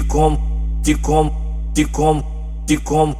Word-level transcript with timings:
como, 0.00 0.80
te 0.82 0.96
como, 0.96 1.70
te 1.74 1.84
como, 1.84 2.24
te 2.66 2.78
como, 2.78 3.14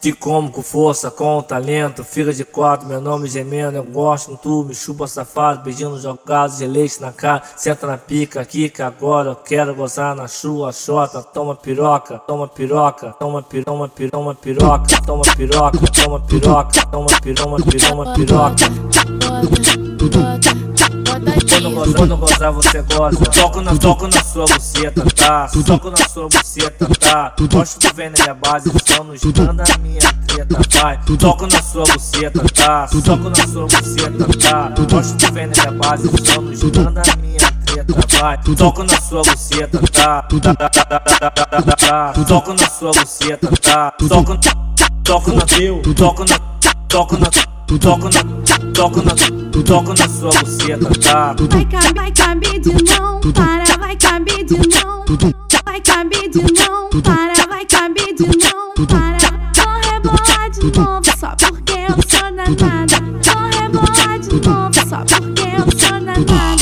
te 0.00 0.12
como 0.12 0.50
com 0.50 0.62
força, 0.62 1.10
com 1.12 1.40
talento, 1.42 2.02
fica 2.02 2.32
de 2.32 2.44
quatro, 2.44 2.88
meu 2.88 3.00
nome 3.00 3.28
gemendo, 3.28 3.76
eu 3.76 3.84
gosto 3.84 4.36
tu, 4.36 4.64
me 4.64 4.74
chupa 4.74 5.06
safado, 5.06 5.62
beijando 5.62 6.00
jogados 6.00 6.58
de 6.58 6.66
leite 6.66 7.00
na 7.00 7.12
cara, 7.12 7.44
senta 7.56 7.86
na 7.86 7.96
pica 7.96 8.44
que 8.44 8.72
agora 8.82 9.30
eu 9.30 9.36
quero 9.36 9.72
gozar 9.76 10.16
na 10.16 10.26
chua, 10.26 10.72
chota, 10.72 11.22
toma 11.22 11.54
piroca, 11.54 12.18
toma 12.18 12.48
piroca, 12.48 13.12
toma 13.12 13.42
piroca, 13.42 13.70
toma 13.70 13.88
piroca, 13.94 14.10
toma 14.10 14.34
piroca, 14.34 15.00
toma 15.06 15.22
piroca, 15.22 15.78
toma 15.94 16.18
piroca, 16.20 16.86
toma 16.90 17.06
piroca, 17.22 17.62
toma 17.86 18.12
piroca. 18.14 18.66
Quando 21.62 21.76
gozar, 21.76 21.94
quando 21.94 22.16
gozar 22.16 22.52
você 22.52 22.82
goza 22.82 23.24
Toco 23.26 23.60
na, 23.60 23.76
toco 23.76 24.08
na 24.08 24.24
sua 24.24 24.44
buceta, 24.46 25.04
tá? 25.14 25.48
Toco 25.64 25.90
na 25.90 26.08
sua 26.08 26.28
buceta, 26.28 26.88
tá? 26.98 27.34
Gosto 27.52 27.78
de 27.78 27.92
ver 27.94 28.12
na 28.18 28.34
base, 28.34 28.68
estão 28.74 29.04
nos 29.04 29.20
dando 29.20 29.60
a 29.60 29.78
minha 29.78 30.00
treta, 30.26 30.60
vai 30.80 30.98
Toco 31.16 31.46
na 31.46 31.62
sua 31.62 31.84
buceta, 31.84 32.44
tá? 32.52 32.88
Toco 32.88 33.28
na 33.28 33.46
sua 33.46 33.66
buceta, 33.66 34.38
tá? 34.40 34.72
Gosto 34.90 35.16
de 35.16 35.30
ver 35.30 35.46
na 35.46 35.70
base, 35.70 36.10
estão 36.12 36.42
nos 36.42 36.60
dando 36.60 36.98
a 36.98 37.16
minha 37.16 37.52
treta, 37.64 37.94
vai 38.20 38.38
Toco 38.56 38.82
na 38.82 39.00
sua 39.00 39.22
buceta, 39.22 39.78
tá? 39.92 40.22
Toco 42.26 42.54
na 42.54 42.70
sua 42.70 42.90
buceta, 42.90 43.48
tá? 43.60 43.90
Toco, 43.92 44.38
toco 45.04 45.32
na 45.32 45.46
teu, 45.46 45.80
toco 45.94 46.24
na, 46.24 46.38
toco 46.88 47.16
na, 47.18 47.30
toco 47.78 48.10
na, 48.10 48.22
toco 48.72 49.02
na 49.02 49.14
toco 49.62 49.94
na 49.94 50.08
sua 50.08 50.30
buceta, 50.40 50.90
tá? 51.00 51.34
Vai 51.50 51.64
caber, 51.64 51.94
vai 51.94 52.12
caber 52.12 52.60
de 52.60 52.70
não, 52.84 53.20
para, 53.20 53.76
vai 53.78 53.96
caber 53.96 54.44
de 54.44 54.54
não. 54.54 55.04
Vai 55.64 55.80
caber 55.80 56.28
de 56.28 56.38
não, 56.38 56.88
para, 56.90 57.46
vai 57.48 57.64
caber 57.66 58.14
de 58.14 58.24
não, 58.24 58.86
para. 58.86 59.32
Vou 59.54 59.80
rebolar 59.90 60.50
de 60.50 60.78
novo, 60.78 61.02
só 61.18 61.34
porque 61.36 61.72
eu 61.72 61.96
sou 62.08 62.32
danada. 62.32 63.00
Vou 63.22 63.50
rebolar 63.60 64.18
de 64.18 64.28
novo, 64.48 64.74
só 64.88 65.04
porque 65.04 65.42
eu 65.42 65.66
sou 65.78 66.00
danada. 66.00 66.52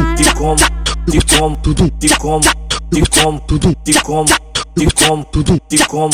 Como, 0.00 0.16
te 0.16 0.34
como, 0.34 0.56
te 1.06 1.20
como, 1.28 1.56
te 1.56 2.08
como, 2.18 2.50
te 2.90 3.00
como, 3.08 4.26
te 4.74 4.90
como, 4.92 5.24
te 5.68 5.78
como. 5.86 6.10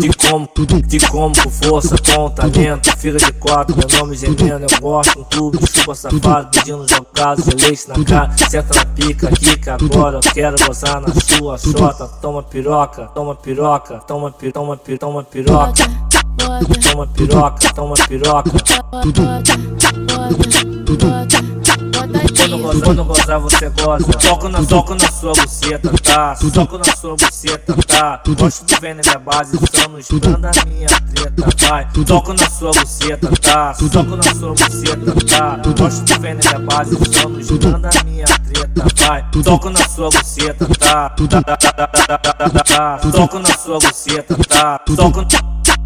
Te 0.00 0.08
como, 0.14 0.46
te 0.46 1.00
como 1.08 1.34
com 1.34 1.50
força, 1.50 1.96
com 1.98 2.30
talento 2.30 2.96
Fica 2.98 3.18
de 3.18 3.32
quatro, 3.32 3.76
meu 3.76 3.98
nome 3.98 4.16
gemendo 4.16 4.66
Eu 4.70 4.80
gosto 4.80 5.14
com 5.14 5.24
tudo, 5.24 5.58
chupa 5.66 5.92
safado 5.92 6.50
Pedindo 6.52 6.86
jogados 6.88 7.44
de 7.44 7.66
leite 7.66 7.88
na 7.88 8.04
cara 8.04 8.30
Senta 8.48 8.74
na 8.76 8.84
pica, 8.84 9.28
quica 9.32 9.74
agora 9.74 10.18
Eu 10.18 10.32
quero 10.32 10.56
gozar 10.64 11.00
na 11.00 11.08
sua 11.20 11.58
chota 11.58 12.06
Toma 12.22 12.44
piroca, 12.44 13.06
toma 13.08 13.34
piroca 13.34 13.98
Toma 14.06 14.30
pi, 14.30 14.52
toma 14.52 14.76
pi, 14.76 14.96
toma 14.98 15.24
piroca 15.24 15.72
Toma 16.92 17.06
piroca, 17.08 17.72
toma 17.74 17.94
piroca 18.08 18.52
quando 22.88 23.04
gozar, 23.04 23.38
você 23.38 23.68
goza 23.68 24.12
Toco 24.14 24.48
na, 24.48 24.64
toco 24.64 24.94
na 24.94 25.12
sua 25.12 25.34
buceta, 25.34 25.92
tá? 26.02 26.34
Toco 26.54 26.78
na 26.78 26.96
sua 26.96 27.16
buceta, 27.16 27.76
tá? 27.86 28.22
Gosto 28.26 28.64
de 28.64 28.80
ver 28.80 28.94
na 28.94 29.02
minha 29.02 29.18
base, 29.18 29.58
estamos 29.62 30.08
dando 30.08 30.46
a 30.46 30.64
minha 30.66 30.88
treta, 30.88 31.68
vai 31.68 31.86
Toco 32.06 32.32
na 32.32 32.48
sua 32.50 32.70
buceta, 32.72 33.30
tá? 33.42 33.74
Toco 33.74 34.16
na 34.16 34.22
sua 34.22 34.54
buceta, 34.54 35.14
tá? 35.26 35.60
Gosto 35.78 36.04
de 36.04 36.18
ver 36.18 36.34
na 36.34 36.40
minha 36.40 36.58
base, 36.60 36.96
estamos 37.02 37.48
dando 37.48 37.86
a 37.86 38.04
minha 38.04 38.24
treta, 38.24 38.86
vai 39.06 39.30
Toco 39.44 39.68
na 39.70 39.88
sua 39.88 40.08
buceta, 40.08 40.66
tá? 40.78 41.10
Toco 43.12 43.38
na 43.38 43.54
sua 43.58 43.78
buceta, 43.78 44.36
tá? 44.48 44.78
Toco, 44.78 45.26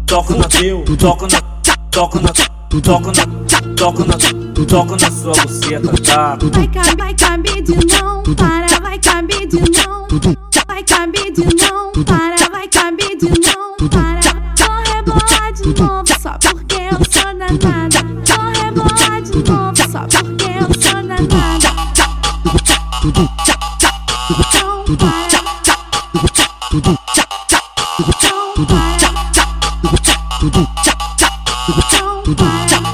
toco 0.05 0.35
na 0.37 0.47
teu, 0.47 0.85
toco 0.97 1.27
na, 1.27 1.41
toco 1.91 2.19
na, 2.21 2.31
toco 2.81 3.11
na, 3.11 3.62
toco 3.83 4.05
na, 4.05 4.15
toco 4.65 4.95
na 4.95 5.11
sua 5.11 5.33
buceta, 5.33 5.91
tá? 6.03 6.37
Vai 6.53 6.67
caber, 6.69 6.95
vai 6.95 7.13
cair 7.13 7.61
de 7.63 7.73
mão, 8.01 8.23
para, 8.23 8.79
vai 8.81 8.97
caber 8.97 9.45
de 9.45 9.57
mão. 9.57 10.07
Vai 10.65 10.83
cair 10.83 11.31
de 11.33 11.41
mão, 11.41 11.91
para, 12.05 12.49
vai 12.49 12.67
cair 12.69 13.17
de 13.17 13.25
mão, 13.25 13.75
para. 13.89 14.33
Não 14.57 14.83
rebola 14.83 15.51
de 15.51 15.81
novo, 15.81 16.07
só 16.21 16.31
porque 16.39 16.75
eu 16.75 16.97
sou 17.11 17.33
danada. 17.37 18.03
Não 18.03 18.51
rebola 18.53 19.21
de 19.21 19.51
novo, 19.51 19.75
só 19.91 20.07
porque 20.07 20.45
eu 20.45 20.69
sou 20.81 21.03
danada. 21.03 21.37
Não 22.45 22.55
para. 24.95 25.43
Não 26.71 26.85
para. 26.85 27.23
Don't 32.65 32.92